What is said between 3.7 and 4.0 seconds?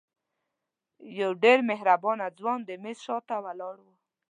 و.